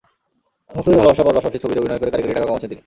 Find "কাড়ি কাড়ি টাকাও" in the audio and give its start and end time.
2.11-2.47